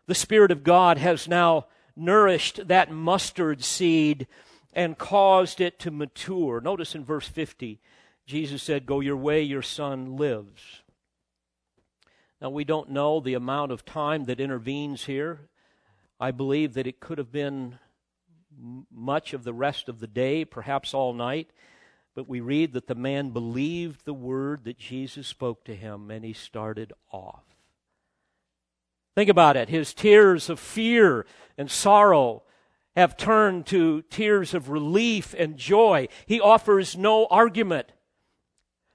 [0.06, 4.26] The Spirit of God has now nourished that mustard seed
[4.72, 6.60] and caused it to mature.
[6.60, 7.80] Notice in verse 50,
[8.26, 10.82] Jesus said, Go your way, your son lives.
[12.40, 15.49] Now, we don't know the amount of time that intervenes here.
[16.20, 17.78] I believe that it could have been
[18.92, 21.50] much of the rest of the day, perhaps all night.
[22.14, 26.22] But we read that the man believed the word that Jesus spoke to him and
[26.24, 27.44] he started off.
[29.14, 29.70] Think about it.
[29.70, 31.24] His tears of fear
[31.56, 32.42] and sorrow
[32.96, 36.08] have turned to tears of relief and joy.
[36.26, 37.92] He offers no argument.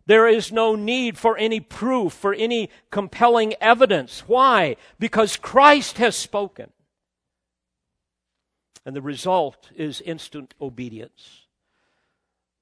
[0.05, 4.26] There is no need for any proof, for any compelling evidence.
[4.28, 4.76] Why?
[4.99, 6.71] Because Christ has spoken.
[8.86, 11.47] And the result is instant obedience.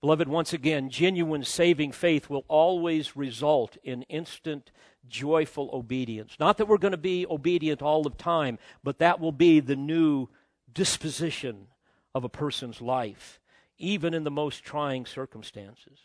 [0.01, 4.71] Beloved, once again, genuine saving faith will always result in instant,
[5.07, 6.35] joyful obedience.
[6.39, 9.75] Not that we're going to be obedient all the time, but that will be the
[9.77, 10.27] new
[10.73, 11.67] disposition
[12.13, 13.39] of a person's life,
[13.77, 15.99] even in the most trying circumstances.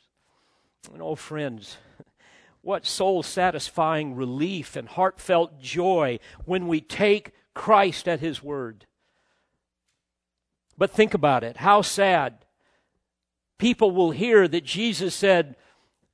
[0.93, 1.79] And oh, friends,
[2.63, 8.87] what soul satisfying relief and heartfelt joy when we take Christ at His word.
[10.79, 11.59] But think about it.
[11.59, 12.39] How sad.
[13.59, 15.57] People will hear that Jesus said,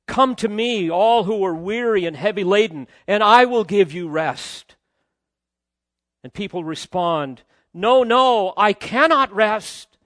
[0.07, 4.09] Come to me, all who are weary and heavy laden, and I will give you
[4.09, 4.75] rest.
[6.23, 7.43] And people respond,
[7.73, 9.97] No, no, I cannot rest.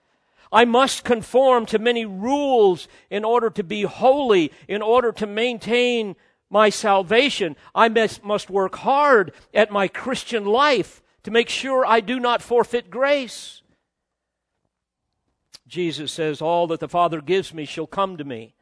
[0.51, 6.15] I must conform to many rules in order to be holy, in order to maintain
[6.49, 7.55] my salvation.
[7.75, 12.89] I must, work hard at my Christian life to make sure I do not forfeit
[12.89, 13.61] grace.
[15.69, 18.55] Jesus says, All that the Father gives me shall come to me,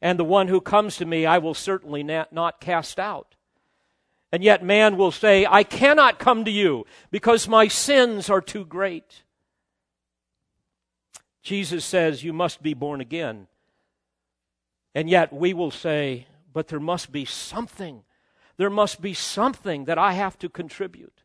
[0.00, 3.34] and the one who comes to me I will certainly not cast out.
[4.32, 8.64] And yet man will say, I cannot come to you because my sins are too
[8.64, 9.24] great.
[11.42, 13.48] Jesus says, You must be born again.
[14.94, 18.02] And yet we will say, But there must be something.
[18.56, 21.22] There must be something that I have to contribute.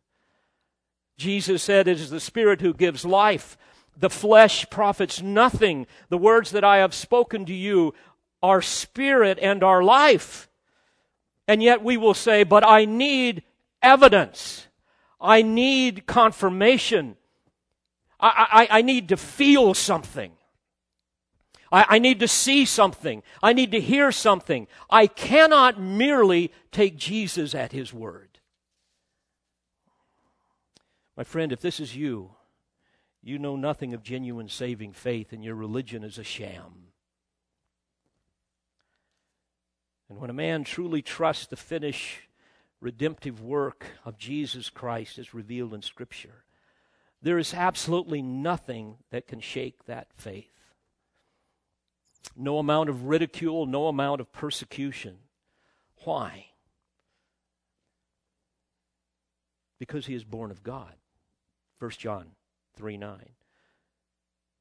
[1.18, 3.58] Jesus said, It is the Spirit who gives life.
[3.98, 5.88] The flesh profits nothing.
[6.10, 7.94] The words that I have spoken to you
[8.44, 10.50] are spirit and are life.
[11.48, 13.44] And yet we will say, but I need
[13.82, 14.68] evidence.
[15.20, 17.16] I need confirmation.
[18.20, 20.32] I, I, I need to feel something.
[21.72, 23.24] I, I need to see something.
[23.42, 24.68] I need to hear something.
[24.90, 28.40] I cannot merely take Jesus at his word.
[31.18, 32.35] My friend, if this is you,
[33.26, 36.92] you know nothing of genuine saving faith, and your religion is a sham.
[40.08, 42.20] And when a man truly trusts the finished
[42.80, 46.44] redemptive work of Jesus Christ as revealed in Scripture,
[47.20, 50.52] there is absolutely nothing that can shake that faith.
[52.36, 55.18] No amount of ridicule, no amount of persecution.
[56.04, 56.50] Why?
[59.80, 60.94] Because he is born of God.
[61.80, 62.35] 1 John
[62.76, 63.30] 3 9.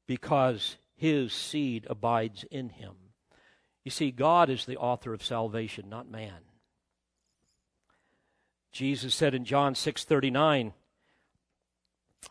[0.07, 2.93] Because his seed abides in him.
[3.83, 6.41] You see, God is the author of salvation, not man.
[8.71, 10.73] Jesus said in John 6 39,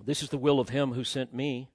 [0.05, 1.71] This is the will of him who sent me,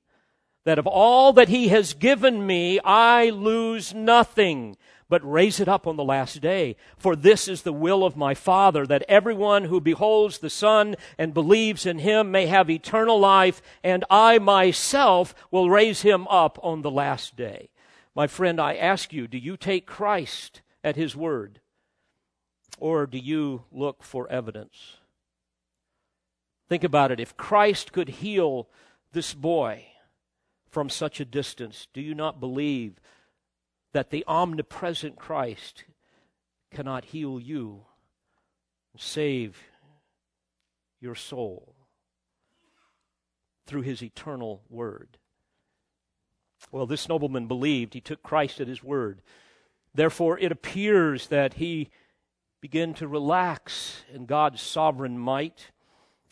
[0.66, 4.78] that of all that he has given me, I lose nothing
[5.10, 6.76] but raise it up on the last day.
[6.97, 11.34] For this is the will of my Father, that everyone who beholds the Son and
[11.34, 16.84] believes in him may have eternal life, and I myself will raise him up on
[16.84, 17.70] the last day.
[18.16, 21.60] My friend, I ask you, do you take Christ at his word?
[22.78, 24.97] Or do you look for evidence?
[26.70, 27.20] Think about it.
[27.20, 28.70] If Christ could heal
[29.12, 29.86] this boy
[30.70, 32.99] from such a distance, do you not believe
[33.93, 35.86] that the omnipresent Christ
[36.72, 37.86] cannot heal you,
[38.97, 39.57] save
[40.99, 41.76] your soul
[43.65, 45.17] through his eternal word.
[46.72, 47.93] Well, this nobleman believed.
[47.93, 49.22] He took Christ at his word.
[49.93, 51.89] Therefore, it appears that he
[52.61, 55.72] began to relax in God's sovereign might.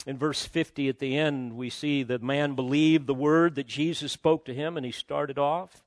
[0.06, 4.12] In verse 50 at the end, we see the man believed the word that Jesus
[4.12, 5.84] spoke to him and he started off.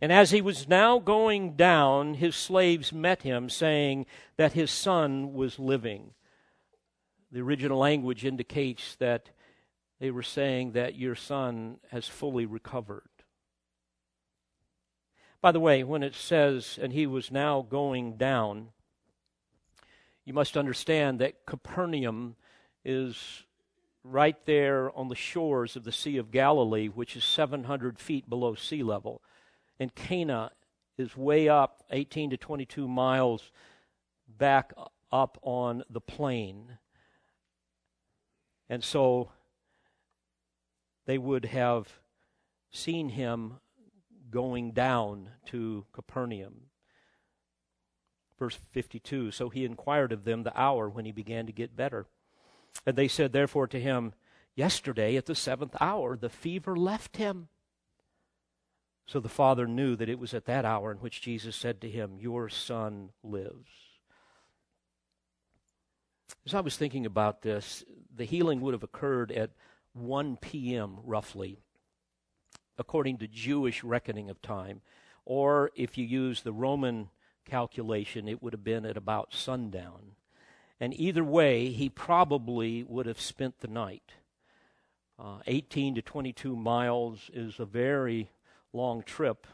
[0.00, 4.06] And as he was now going down, his slaves met him, saying
[4.36, 6.12] that his son was living.
[7.30, 9.30] The original language indicates that
[10.00, 13.02] they were saying that your son has fully recovered.
[15.42, 18.68] By the way, when it says, and he was now going down,
[20.24, 22.36] you must understand that Capernaum
[22.84, 23.44] is
[24.02, 28.54] right there on the shores of the Sea of Galilee, which is 700 feet below
[28.54, 29.22] sea level.
[29.78, 30.52] And Cana
[30.96, 33.50] is way up 18 to 22 miles
[34.28, 34.72] back
[35.12, 36.78] up on the plain.
[38.68, 39.30] And so
[41.06, 41.88] they would have
[42.70, 43.54] seen him
[44.30, 46.66] going down to Capernaum.
[48.38, 52.06] Verse 52 So he inquired of them the hour when he began to get better.
[52.86, 54.14] And they said, therefore, to him,
[54.54, 57.48] Yesterday at the seventh hour the fever left him.
[59.06, 61.90] So the father knew that it was at that hour in which Jesus said to
[61.90, 63.70] him, Your son lives.
[66.44, 69.50] As I was thinking about this, the healing would have occurred at
[69.94, 70.98] 1 p.m.
[71.04, 71.58] roughly
[72.78, 74.80] according to Jewish reckoning of time.
[75.24, 77.10] Or if you use the Roman
[77.44, 80.12] calculation, it would have been at about sundown.
[80.80, 84.14] And either way, he probably would have spent the night.
[85.18, 88.30] Uh, 18 to 22 miles is a very
[88.72, 89.46] long trip,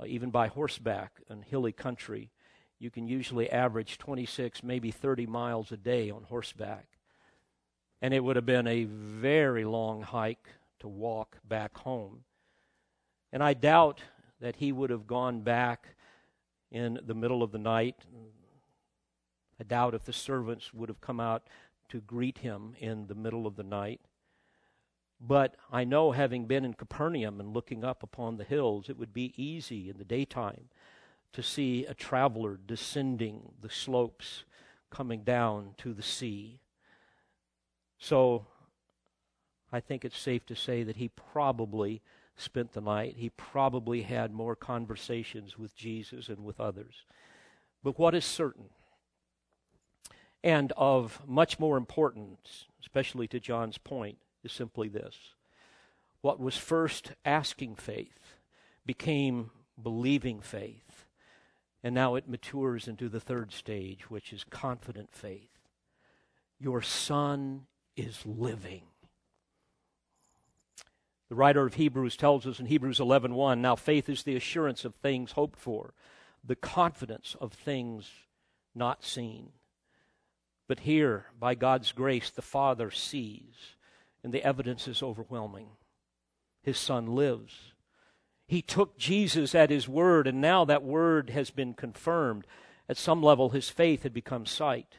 [0.00, 2.32] uh, even by horseback in hilly country.
[2.80, 6.86] You can usually average 26, maybe 30 miles a day on horseback.
[8.02, 10.48] And it would have been a very long hike
[10.80, 12.24] to walk back home.
[13.32, 14.00] And I doubt
[14.40, 15.94] that he would have gone back
[16.72, 17.96] in the middle of the night.
[19.60, 21.44] I doubt if the servants would have come out
[21.88, 24.00] to greet him in the middle of the night.
[25.20, 29.14] But I know, having been in Capernaum and looking up upon the hills, it would
[29.14, 30.68] be easy in the daytime
[31.32, 34.44] to see a traveler descending the slopes,
[34.90, 36.60] coming down to the sea.
[37.98, 38.46] So
[39.72, 42.02] I think it's safe to say that he probably
[42.36, 43.16] spent the night.
[43.16, 47.04] He probably had more conversations with Jesus and with others.
[47.82, 48.66] But what is certain,
[50.44, 55.16] and of much more importance, especially to John's point, is simply this.
[56.20, 58.36] What was first asking faith
[58.84, 59.50] became
[59.82, 61.06] believing faith,
[61.82, 65.48] and now it matures into the third stage, which is confident faith.
[66.60, 67.66] Your son
[67.96, 68.82] is living.
[71.30, 74.94] The writer of Hebrews tells us in Hebrews 11:1, now faith is the assurance of
[74.96, 75.94] things hoped for,
[76.44, 78.10] the confidence of things
[78.74, 79.54] not seen.
[80.66, 83.76] But here, by God's grace, the Father sees,
[84.22, 85.68] and the evidence is overwhelming.
[86.62, 87.72] His Son lives.
[88.46, 92.46] He took Jesus at His word, and now that word has been confirmed.
[92.88, 94.98] At some level, his faith had become sight.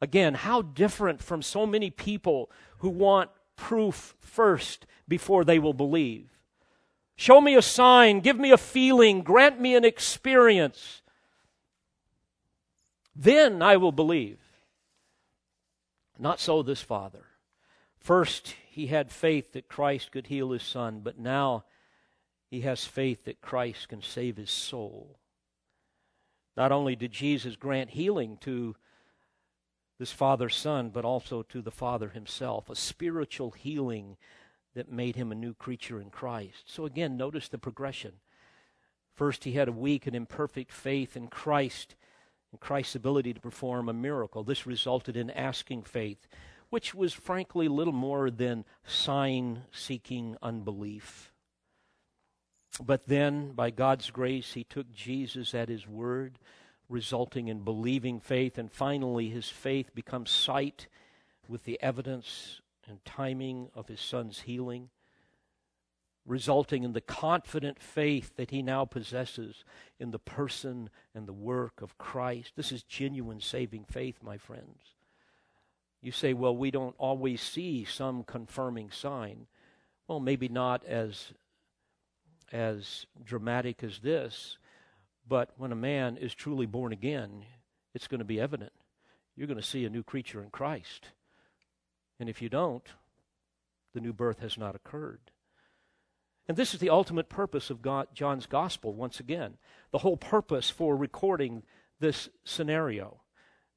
[0.00, 6.30] Again, how different from so many people who want proof first before they will believe.
[7.16, 11.02] Show me a sign, give me a feeling, grant me an experience.
[13.14, 14.38] Then I will believe.
[16.20, 17.24] Not so this father.
[17.98, 21.64] First, he had faith that Christ could heal his son, but now
[22.50, 25.18] he has faith that Christ can save his soul.
[26.58, 28.76] Not only did Jesus grant healing to
[29.98, 34.18] this father's son, but also to the father himself, a spiritual healing
[34.74, 36.64] that made him a new creature in Christ.
[36.66, 38.12] So again, notice the progression.
[39.14, 41.94] First, he had a weak and imperfect faith in Christ
[42.50, 44.42] and Christ's ability to perform a miracle.
[44.42, 46.26] This resulted in asking faith,
[46.68, 51.32] which was frankly little more than sign seeking unbelief.
[52.82, 56.38] But then, by God's grace, he took Jesus at his word
[56.88, 58.58] resulting in believing faith.
[58.58, 60.88] And finally, his faith becomes sight
[61.48, 64.90] with the evidence and timing of his son's healing,
[66.30, 69.64] resulting in the confident faith that he now possesses
[69.98, 72.52] in the person and the work of Christ.
[72.54, 74.94] This is genuine saving faith, my friends.
[76.00, 79.48] You say, well, we don't always see some confirming sign.
[80.06, 81.32] Well, maybe not as
[82.52, 84.58] as dramatic as this,
[85.28, 87.44] but when a man is truly born again,
[87.92, 88.72] it's going to be evident.
[89.36, 91.06] You're going to see a new creature in Christ.
[92.20, 92.88] And if you don't,
[93.94, 95.30] the new birth has not occurred.
[96.50, 99.56] And this is the ultimate purpose of God, John's gospel, once again.
[99.92, 101.62] The whole purpose for recording
[102.00, 103.20] this scenario.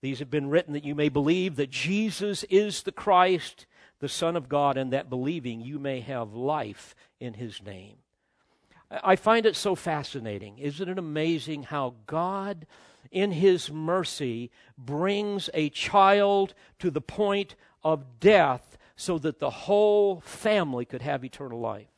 [0.02, 3.68] These have been written that you may believe that Jesus is the Christ,
[4.00, 7.98] the Son of God, and that believing you may have life in his name.
[8.90, 10.58] I find it so fascinating.
[10.58, 12.66] Isn't it amazing how God,
[13.12, 14.50] in his mercy,
[14.80, 17.54] brings a child to the point
[17.84, 21.93] of death so that the whole family could have eternal life?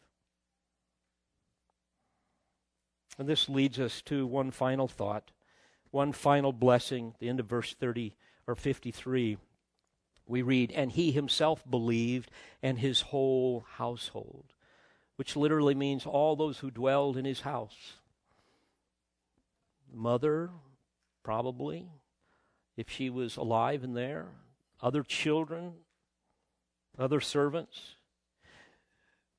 [3.18, 5.32] And this leads us to one final thought,
[5.92, 8.16] one final blessing, the end of verse 30
[8.48, 9.38] or 53.
[10.28, 12.30] We read, And he himself believed,
[12.62, 14.46] and his whole household,
[15.16, 17.94] which literally means all those who dwelled in his house.
[19.94, 20.50] Mother,
[21.24, 21.88] probably,
[22.76, 24.28] if she was alive and there,
[24.82, 25.74] other children,
[26.98, 27.96] other servants.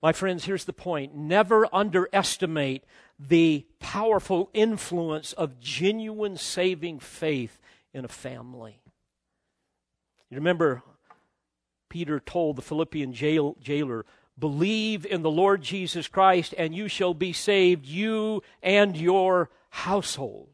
[0.02, 2.84] My friends, here's the point never underestimate
[3.18, 7.58] the powerful influence of genuine saving faith
[7.92, 8.80] in a family.
[10.30, 10.82] You remember,
[11.88, 14.04] Peter told the Philippian jail, jailer,
[14.38, 20.50] Believe in the Lord Jesus Christ, and you shall be saved, you and your household.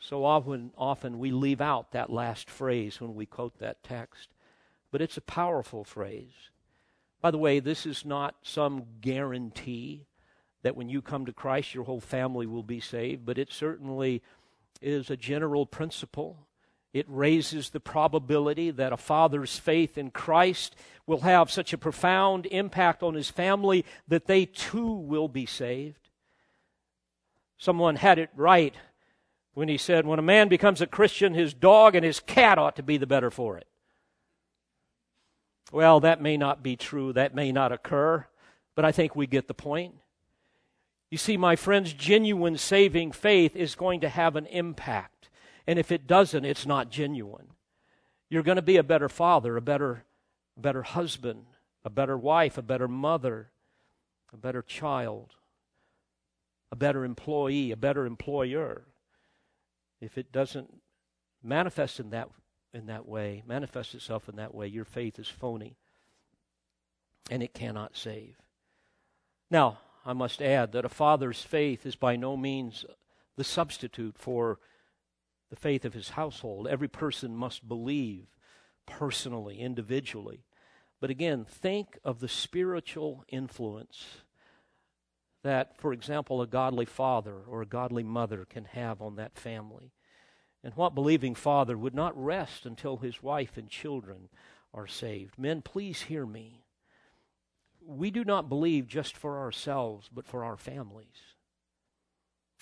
[0.00, 4.30] So often, often we leave out that last phrase when we quote that text,
[4.90, 6.50] but it's a powerful phrase.
[7.20, 10.06] By the way, this is not some guarantee
[10.68, 14.22] that when you come to Christ, your whole family will be saved, but it certainly
[14.82, 16.46] is a general principle.
[16.92, 22.44] It raises the probability that a father's faith in Christ will have such a profound
[22.44, 26.10] impact on his family that they too will be saved.
[27.56, 28.74] Someone had it right
[29.54, 32.76] when he said, When a man becomes a Christian, his dog and his cat ought
[32.76, 33.66] to be the better for it.
[35.72, 38.26] Well, that may not be true, that may not occur,
[38.74, 39.94] but I think we get the point.
[41.10, 45.30] You see, my friends, genuine saving faith is going to have an impact.
[45.66, 47.48] And if it doesn't, it's not genuine.
[48.28, 50.04] You're going to be a better father, a better,
[50.56, 51.46] better husband,
[51.84, 53.50] a better wife, a better mother,
[54.32, 55.34] a better child,
[56.70, 58.84] a better employee, a better employer.
[60.00, 60.74] If it doesn't
[61.42, 62.28] manifest in that
[62.74, 65.76] in that way, manifest itself in that way, your faith is phony
[67.30, 68.36] and it cannot save.
[69.50, 72.84] Now, I must add that a father's faith is by no means
[73.36, 74.58] the substitute for
[75.50, 76.66] the faith of his household.
[76.68, 78.26] Every person must believe
[78.86, 80.44] personally, individually.
[81.00, 84.22] But again, think of the spiritual influence
[85.44, 89.92] that, for example, a godly father or a godly mother can have on that family.
[90.64, 94.28] And what believing father would not rest until his wife and children
[94.74, 95.38] are saved?
[95.38, 96.64] Men, please hear me.
[97.90, 101.06] We do not believe just for ourselves, but for our families.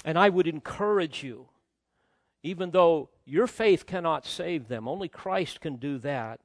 [0.05, 1.49] And I would encourage you,
[2.45, 6.39] even though your faith cannot save them, only Christ can do that,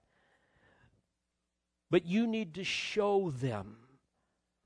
[1.91, 3.77] but you need to show them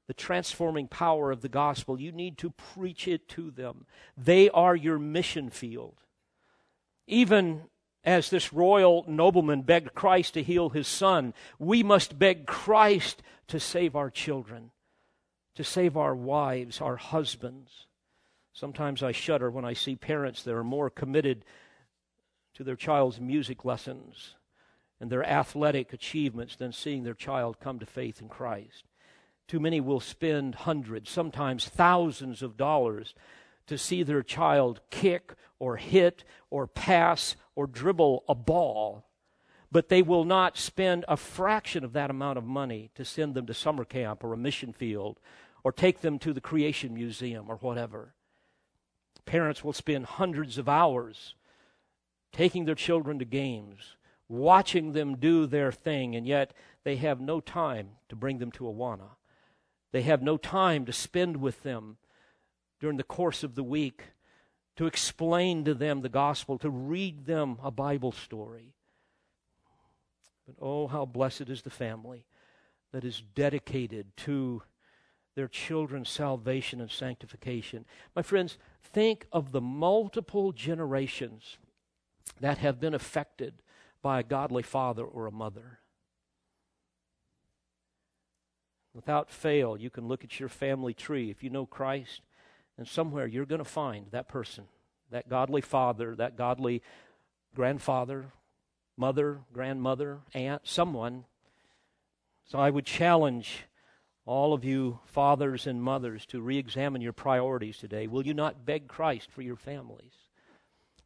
[0.08, 2.00] the transforming power of the gospel.
[2.00, 3.86] You need to preach it to them.
[4.16, 6.00] They are your mission field.
[7.06, 7.64] Even
[8.06, 13.60] as this royal nobleman begged Christ to heal his son, we must beg Christ to
[13.60, 14.72] save our children,
[15.56, 17.88] to save our wives, our husbands.
[18.54, 21.44] Sometimes I shudder when I see parents that are more committed
[22.54, 24.36] to their child's music lessons
[25.02, 28.84] and their athletic achievements than seeing their child come to faith in Christ.
[29.48, 33.14] Too many will spend hundreds, sometimes thousands of dollars
[33.68, 39.06] to see their child kick or hit or pass or dribble a ball,
[39.72, 43.46] but they will not spend a fraction of that amount of money to send them
[43.46, 45.20] to summer camp or a mission field
[45.64, 48.14] or take them to the Creation Museum or whatever.
[49.26, 51.34] Parents will spend hundreds of hours
[52.32, 53.96] taking their children to games,
[54.30, 56.54] watching them do their thing, and yet
[56.84, 59.16] they have no time to bring them to Awana.
[59.92, 61.98] They have no time to spend with them
[62.80, 64.04] during the course of the week
[64.76, 68.74] to explain to them the gospel, to read them a Bible story.
[70.46, 72.26] But oh, how blessed is the family
[72.92, 74.62] that is dedicated to
[75.36, 77.86] their children's salvation and sanctification.
[78.16, 81.58] My friends, think of the multiple generations
[82.40, 83.56] that have been affected
[84.02, 85.80] by a godly father or a mother.
[88.94, 91.30] Without fail, you can look at your family tree.
[91.30, 92.22] If you know Christ,
[92.78, 94.66] and somewhere you're going to find that person,
[95.12, 96.82] that godly father, that godly
[97.56, 98.32] grandfather,
[98.98, 101.26] mother, grandmother, aunt, someone.
[102.46, 103.66] So I would challenge
[104.26, 108.08] all of you fathers and mothers to re examine your priorities today.
[108.08, 110.14] Will you not beg Christ for your families?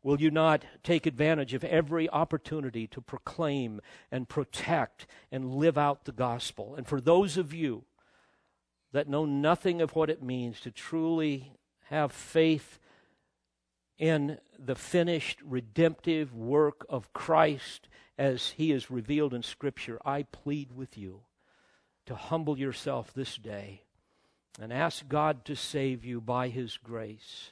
[0.01, 6.05] Will you not take advantage of every opportunity to proclaim and protect and live out
[6.05, 6.75] the gospel?
[6.75, 7.83] And for those of you
[8.93, 11.51] that know nothing of what it means to truly
[11.89, 12.79] have faith
[13.97, 20.71] in the finished redemptive work of Christ as he is revealed in Scripture, I plead
[20.71, 21.21] with you
[22.05, 23.83] to humble yourself this day
[24.59, 27.51] and ask God to save you by his grace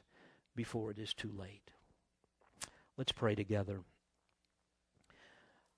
[0.55, 1.71] before it is too late.
[2.97, 3.81] Let's pray together.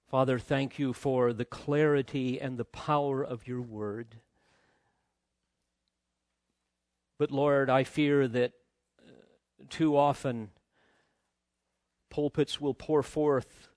[0.08, 4.18] Father, thank you for the clarity and the power of your word.
[7.20, 8.54] But Lord, I fear that
[8.98, 9.12] uh,
[9.70, 10.50] too often
[12.10, 13.68] pulpits will pour forth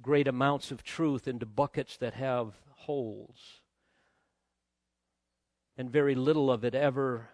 [0.00, 3.62] great amounts of truth into buckets that have holes.
[5.78, 7.30] And very little of it ever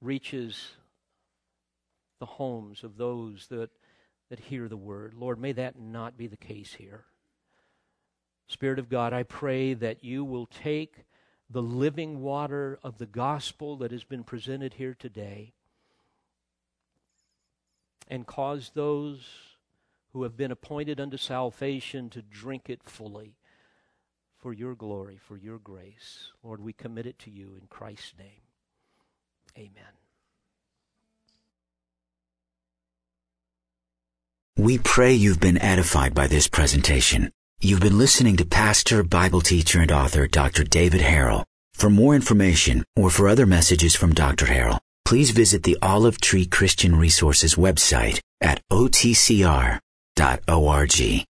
[0.00, 0.72] reaches
[2.18, 3.70] the homes of those that,
[4.30, 5.12] that hear the word.
[5.14, 7.04] Lord, may that not be the case here.
[8.48, 11.04] Spirit of God, I pray that you will take
[11.48, 15.52] the living water of the gospel that has been presented here today
[18.08, 19.20] and cause those
[20.12, 23.36] who have been appointed unto salvation to drink it fully
[24.38, 26.30] for your glory, for your grace.
[26.42, 28.42] Lord, we commit it to you in Christ's name.
[29.56, 29.92] Amen.
[34.56, 37.30] We pray you've been edified by this presentation.
[37.58, 40.62] You've been listening to pastor, Bible teacher, and author Dr.
[40.62, 41.42] David Harrell.
[41.72, 44.44] For more information or for other messages from Dr.
[44.46, 49.80] Harrell, please visit the Olive Tree Christian Resources website at otcr.org.